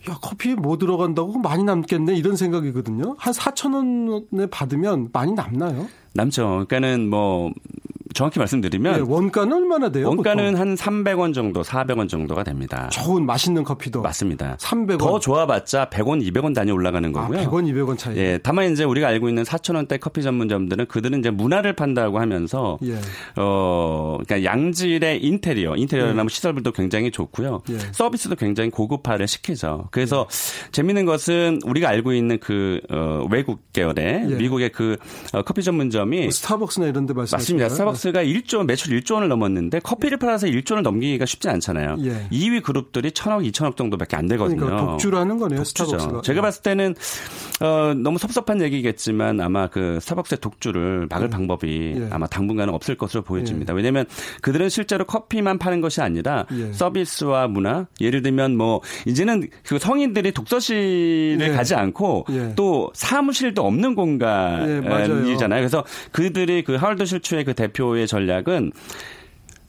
[0.08, 3.16] 야, 커피에 뭐 들어간다고 많이 남겠네 이런 생각이거든요.
[3.18, 5.88] 한 4천 원에 받으면 많이 남나요?
[6.12, 6.66] 남죠.
[6.68, 7.52] 그러니까는 뭐
[8.14, 10.08] 정확히 말씀드리면 네, 원가는 얼마나 돼요?
[10.08, 10.60] 원가는 보통?
[10.60, 12.88] 한 300원 정도, 400원 정도가 됩니다.
[12.90, 14.56] 좋은 맛있는 커피도 맞습니다.
[14.60, 14.98] 300원.
[14.98, 17.40] 더 좋아봤자 100원, 200원 단위 올라가는 아, 거고요.
[17.40, 18.16] 아, 100원, 200원 차이.
[18.16, 22.98] 예, 다만 이제 우리가 알고 있는 4,000원대 커피 전문점들은 그들은 이제 문화를 판다고 하면서 예.
[23.36, 26.28] 어, 그러니까 양질의 인테리어, 인테리어나 예.
[26.28, 27.62] 시설들도 굉장히 좋고요.
[27.70, 27.78] 예.
[27.92, 29.88] 서비스도 굉장히 고급화를 시키죠.
[29.90, 30.70] 그래서 예.
[30.70, 34.34] 재밌는 것은 우리가 알고 있는 그 어, 외국 계열의 예.
[34.36, 34.96] 미국의 그
[35.32, 37.68] 어, 커피 전문점이 뭐 스타벅스나 이런 데 말씀하시는 맞습니다.
[37.74, 41.96] 스타벅스 스타벅스가 1조 매출 1조 원을 넘었는데 커피를 팔아서 1조 원을 넘기기가 쉽지 않잖아요.
[42.04, 42.28] 예.
[42.30, 44.60] 2위 그룹들이 1천억, 2천억 정도밖에 안 되거든요.
[44.60, 45.58] 그러니까 독주를 하는 거네요.
[45.58, 45.86] 독주죠.
[45.86, 46.22] 스타벅스가.
[46.22, 46.94] 제가 봤을 때는
[47.60, 51.30] 어, 너무 섭섭한 얘기겠지만 아마 그 스타벅스의 독주를 막을 예.
[51.30, 52.08] 방법이 예.
[52.10, 53.72] 아마 당분간은 없을 것으로 보여집니다.
[53.72, 53.76] 예.
[53.76, 54.06] 왜냐하면
[54.42, 56.72] 그들은 실제로 커피만 파는 것이 아니라 예.
[56.72, 61.50] 서비스와 문화, 예를 들면 뭐 이제는 그 성인들이 독서실을 예.
[61.50, 65.60] 가지 않고 또 사무실도 없는 공간이잖아요.
[65.60, 68.72] 그래서 그들이 그 하월드 실추의 그 대표 대표의 전략은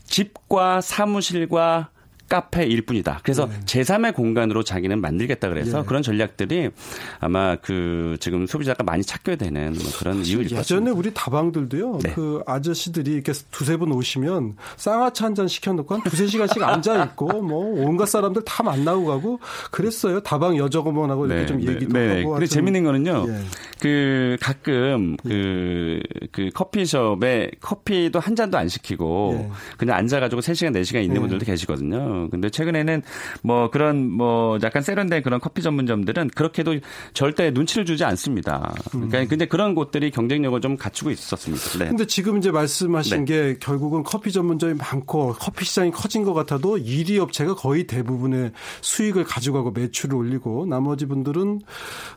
[0.05, 1.89] 집과 사무실과
[2.27, 3.19] 카페일 뿐이다.
[3.23, 3.59] 그래서 네.
[3.65, 5.85] 제3의 공간으로 자기는 만들겠다 그래서 네.
[5.85, 6.71] 그런 전략들이
[7.19, 10.61] 아마 그 지금 소비자가 많이 찾게 되는 뭐 그런 이유일 것 같습니다.
[10.61, 11.99] 예전에 우리 다방들도요.
[12.03, 12.13] 네.
[12.13, 17.85] 그 아저씨들이 이렇게 두세 분 오시면 쌍화차 한 잔 시켜놓고 한 두세 시간씩 앉아있고 뭐
[17.85, 20.21] 온갖 사람들 다 만나고 가고 그랬어요.
[20.21, 21.45] 다방 여직원하고 이렇게 네.
[21.45, 21.73] 좀 네.
[21.73, 22.19] 얘기도 네.
[22.21, 22.31] 하고.
[22.31, 23.25] 근데 재밌는 거는요.
[23.27, 23.41] 예.
[23.81, 25.99] 그 가끔 그,
[26.31, 29.51] 그 커피숍에 커피도 한 잔도 안 시키고 예.
[29.77, 31.19] 그냥 앉아가지고 3시간 4시간 있는 예.
[31.19, 32.14] 분들도 계시거든요.
[32.31, 33.01] 근데 최근에는
[33.41, 36.79] 뭐 그런 뭐 약간 세련된 그런 커피 전문점들은 그렇게도
[37.13, 38.73] 절대 눈치를 주지 않습니다.
[38.91, 39.27] 그러니까 음.
[39.27, 41.79] 근데 그런 곳들이 경쟁력을 좀 갖추고 있었습니다.
[41.79, 41.87] 네.
[41.89, 43.25] 근데 지금 이제 말씀하신 네.
[43.25, 48.51] 게 결국은 커피 전문점이 많고 커피 시장이 커진 것 같아도 1위 업체가 거의 대부분의
[48.81, 51.61] 수익을 가져가고 매출을 올리고 나머지 분들은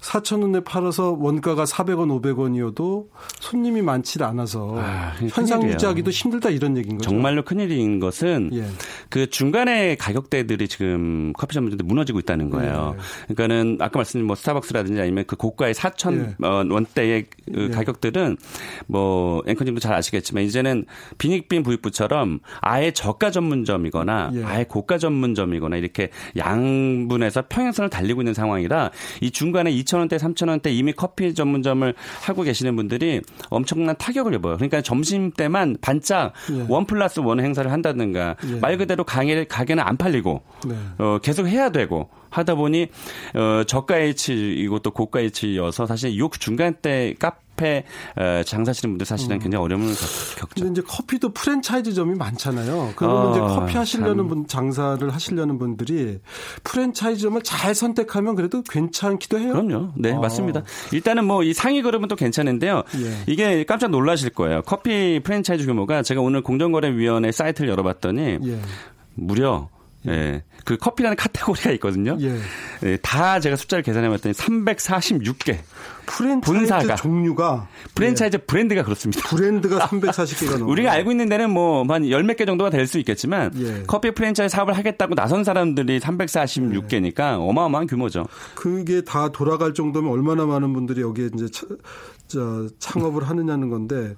[0.01, 3.07] 4천 원에 팔아서 원가가 400원, 500원이어도
[3.41, 7.11] 손님이 많지 않아서 아, 현상 유지하기도 힘들다 이런 얘기인 거죠.
[7.11, 8.65] 정말로 큰일인 것은 예.
[9.09, 12.97] 그 중간에 가격대들이 지금 커피 전문점들 무너지고 있다는 거예요.
[12.97, 13.35] 예.
[13.35, 16.47] 그러니까는 아까 말씀드린 뭐 스타벅스라든지 아니면 그 고가의 4천 예.
[16.47, 17.69] 어, 원대의 그 예.
[17.69, 18.37] 가격들은
[18.87, 20.85] 뭐 앵커님도 잘 아시겠지만 이제는
[21.19, 24.45] 비닉빈 부익부처럼 아예 저가 전문점이거나 예.
[24.45, 31.35] 아예 고가 전문점이거나 이렇게 양분해서 평행선을 달리고 있는 상황이라 이 중간에 2,000원대, 3,000원대 이미 커피
[31.35, 33.21] 전문점을 하고 계시는 분들이
[33.51, 34.57] 엄청난 타격을 입어요.
[34.57, 36.67] 그러니까 점심 때만 반짝 예.
[36.69, 38.61] 원 플러스 원 행사를 한다든가 예.
[38.61, 39.45] 말 그대로 가게,
[39.79, 40.75] 가게는 안 팔리고 네.
[40.99, 42.89] 어, 계속 해야 되고 하다 보니
[43.35, 47.85] 어, 저가 H이고 또 고가 H여서 사실 이 중간대 값 카페
[48.17, 49.39] 어, 장사하시는 분들 사실은 음.
[49.41, 50.47] 굉장히 어려움을 겪죠.
[50.55, 52.93] 근데 이제 커피도 프랜차이즈점이 많잖아요.
[52.95, 54.29] 그러면 어, 이제 커피 하시려는 참.
[54.29, 56.21] 분 장사를 하시려는 분들이
[56.63, 59.53] 프랜차이즈점을 잘 선택하면 그래도 괜찮기도 해요.
[59.55, 59.93] 그럼요.
[59.97, 60.21] 네, 어.
[60.21, 60.63] 맞습니다.
[60.93, 62.83] 일단은 뭐 이 상위 그룹은 또 괜찮은데요.
[63.01, 63.13] 예.
[63.27, 64.61] 이게 깜짝 놀라실 거예요.
[64.63, 68.61] 커피 프랜차이즈 규모가 제가 오늘 공정거래위원회 사이트를 열어봤더니 예.
[69.19, 69.69] 무려
[70.07, 70.13] 예.
[70.13, 70.45] 예.
[70.65, 72.17] 그 커피라는 카테고리가 있거든요.
[72.21, 72.39] 예.
[72.85, 72.97] 예.
[73.03, 75.59] 다 제가 숫자를 계산해 봤더니 346개.
[76.07, 76.95] 프랜차이즈 분사가.
[76.95, 78.47] 종류가 프랜차이즈 예.
[78.47, 79.29] 브랜드가 그렇습니다.
[79.29, 80.71] 브랜드가 340개가 넘어.
[80.71, 83.83] 우리가 알고 있는 데는 뭐한 열 몇 개 정도가 될 수 있겠지만 예.
[83.89, 88.25] 커피 프랜차이즈 사업을 하겠다고 나선 사람들이 346개니까 어마어마한 규모죠.
[88.55, 91.47] 그게 다 돌아갈 정도면 얼마나 많은 분들이 여기에 이제
[92.29, 94.15] 저 창업을 하느냐는 건데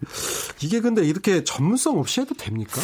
[0.62, 2.80] 이게 근데 이렇게 전문성 없이 해도 됩니까?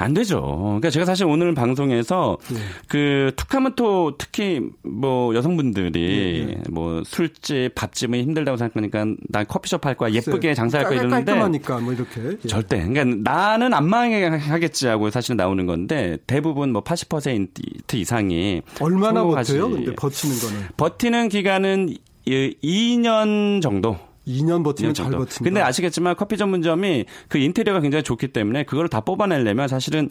[0.00, 0.40] 안 되죠.
[0.40, 2.60] 그러니까 제가 사실 오늘 방송에서 네.
[2.86, 6.62] 그또 특히 뭐 여성분들이 네, 네.
[6.70, 11.92] 뭐 술집, 밥집은 힘들다고 생각하니까 난 커피숍 할 거야, 예쁘게 장사할 거야 이러는데 깔끔하니까 뭐
[11.92, 12.48] 이렇게 예.
[12.48, 12.86] 절대.
[12.86, 19.68] 그러니까 나는 안 망하겠지 하고 사실 나오는 건데 대부분 뭐 80% 이상이 얼마나 버텨요?
[19.68, 25.44] 근데 버티는 거는 버티는 기간은 2년 정도 2년 버티면 잘 버틴다.
[25.44, 30.10] 근데 아시겠지만 커피 전문점이 그 인테리어가 굉장히 좋기 때문에 그걸 다 뽑아내려면 사실은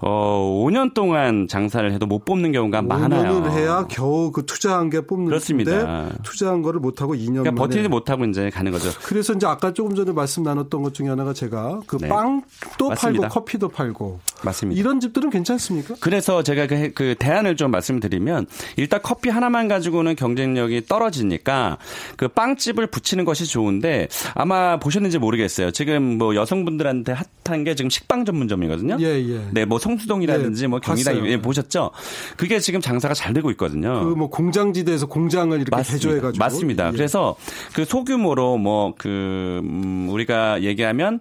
[0.00, 3.40] 어 5년 동안 장사를 해도 못 뽑는 경우가 많아요.
[3.40, 6.10] 5년을 해야 겨우 그 투자한 게 뽑는 그렇습니다.
[6.22, 8.90] 투자한 거를 못 하고 2년 그러니까 버티지 못하고 이제 가는 거죠.
[9.04, 12.08] 그래서 이제 아까 조금 전에 말씀 나눴던 것 중에 하나가 제가 그 네.
[12.08, 13.28] 빵도 맞습니다.
[13.28, 14.80] 팔고 커피도 팔고 맞습니다.
[14.80, 15.96] 이런 집들은 괜찮습니까?
[16.00, 21.78] 그래서 제가 그, 그 대안을 좀 말씀드리면 일단 커피 하나만 가지고는 경쟁력이 떨어지니까
[22.16, 25.70] 그 빵집을 붙이는 것이 좋은데 아마 보셨는지 모르겠어요.
[25.72, 27.12] 지금 뭐 여성분들한테
[27.44, 28.96] 핫한 게 지금 식빵 전문점이거든요.
[29.00, 29.40] 예, 예.
[29.52, 31.90] 네, 뭐 성수동이라든지 예, 뭐 경기당 예, 보셨죠?
[32.36, 34.04] 그게 지금 장사가 잘 되고 있거든요.
[34.04, 36.88] 그 뭐 공장지대에서 공장을 이렇게 개조해 가지고 맞습니다.
[36.88, 36.92] 예.
[36.92, 37.34] 그래서
[37.74, 41.20] 그 소규모로 뭐그 음, 우리가 얘기하면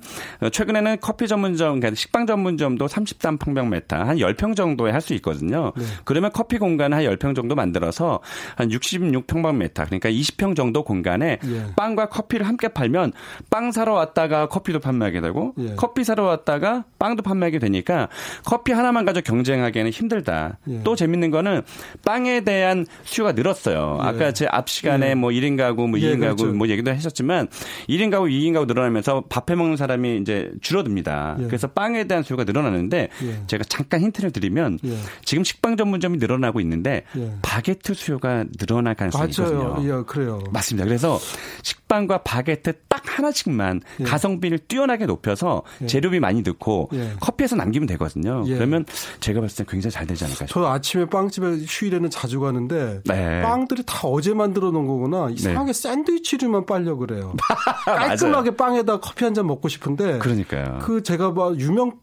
[0.51, 5.73] 최근에는 커피 전문점, 그러니까 식빵 전문점도 30단 평방메타 한 10평 정도에 할 수 있거든요.
[5.75, 5.83] 네.
[6.05, 8.19] 그러면 커피 공간 한 10평 정도 만들어서
[8.55, 11.65] 한 66평방메타 그러니까 20평 정도 공간에 예.
[11.75, 13.13] 빵과 커피 커피를 함께 팔면
[13.49, 15.75] 빵 사러 왔다가 커피도 판매하게 되고 예.
[15.75, 18.09] 커피 사러 왔다가 빵도 판매하게 되니까
[18.45, 20.57] 커피 하나만 가지고 경쟁하기에는 힘들다.
[20.69, 20.81] 예.
[20.83, 21.61] 또 재밌는 거는
[22.05, 23.99] 빵에 대한 수요가 늘었어요.
[24.01, 24.07] 예.
[24.07, 25.15] 아까 제 앞 시간에 예.
[25.15, 26.57] 뭐 1인 가구 뭐 2인 예, 가구 그렇죠.
[26.57, 27.47] 뭐 얘기도 하셨지만
[27.87, 31.37] 1인 가구 2인 가구 늘어나면서 밥해 먹는 사람이 이제 줄어듭니다.
[31.47, 33.00] 그래서 빵에 대한 수요가 늘어나는데
[33.47, 34.79] 제가 잠깐 힌트를 드리면
[35.25, 37.03] 지금 식빵 전문점이 늘어나고 있는데
[37.41, 39.51] 바게트 수요가 늘어날 가능성이 맞아요.
[39.53, 39.99] 있거든요.
[39.99, 40.43] 예, 그래요.
[40.51, 40.85] 맞습니다.
[40.85, 41.19] 그래서
[41.63, 44.03] 식빵과 바게트 딱 하나씩만 예.
[44.03, 45.87] 가성비를 뛰어나게 높여서 예.
[45.87, 47.13] 재료비 많이 넣고 예.
[47.19, 48.43] 커피에서 남기면 되거든요.
[48.47, 48.55] 예.
[48.55, 48.85] 그러면
[49.19, 50.65] 제가 봤을 때 굉장히 잘 되지 않을까 싶어요.
[50.65, 53.41] 저 아침에 빵집에 휴일에는 자주 가는데 네.
[53.41, 55.29] 빵들이 다 어제 만들어 놓은 거구나.
[55.31, 55.81] 이상하게 네.
[55.81, 57.33] 샌드위치류만 빨려 그래요.
[57.85, 60.79] 깔끔하게 빵에다 커피 한 잔 먹고 싶은데 그러니까요.
[60.81, 61.93] 그 제가 봐 유명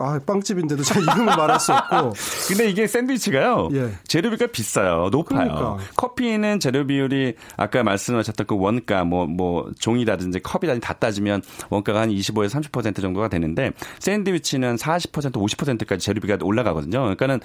[0.00, 2.12] 아, 빵집인데도 제가 이름을 말할 수 없고.
[2.48, 3.68] 근데 이게 샌드위치가요.
[3.72, 3.90] 예.
[4.06, 5.08] 재료비가 비싸요.
[5.10, 5.24] 높아요.
[5.24, 5.76] 그러니까.
[5.96, 12.10] 커피는 재료 비율이 아까 말씀하셨던 그 원가 뭐, 뭐, 종이라든지 컵이라든지 다 따지면 원가가 한
[12.10, 17.00] 25에서 30% 정도가 되는데 샌드위치는 40% 50%까지 재료비가 올라가거든요.
[17.00, 17.40] 그러니까는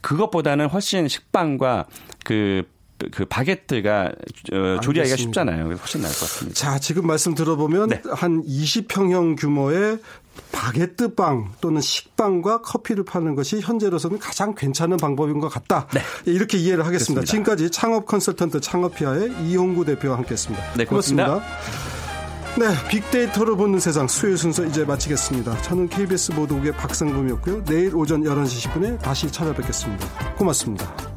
[0.00, 1.86] 그것보다는 훨씬 식빵과
[2.24, 4.12] 그그 바게트가
[4.52, 5.64] 어, 조리하기가 쉽잖아요.
[5.64, 6.54] 그래서 훨씬 나을 것 같습니다.
[6.54, 8.02] 자, 지금 말씀 들어보면 네.
[8.10, 9.98] 한 20평형 규모의
[10.52, 15.86] 바게트 빵 또는 식빵과 커피를 파는 것이 현재로서는 가장 괜찮은 방법인 것 같다.
[15.94, 16.00] 네.
[16.24, 17.20] 이렇게 이해를 하겠습니다.
[17.20, 17.30] 그렇습니다.
[17.30, 20.64] 지금까지 창업 컨설턴트 창업피아의 이홍구 대표와 함께했습니다.
[20.76, 21.26] 네, 고맙습니다.
[21.26, 21.96] 고맙습니다.
[22.58, 25.60] 네, 빅데이터로 보는 세상 수요일 순서 이제 마치겠습니다.
[25.60, 27.64] 저는 KBS 보도국의 박상범이었고요.
[27.64, 30.34] 내일 오전 11시 10분에 다시 찾아뵙겠습니다.
[30.36, 31.15] 고맙습니다.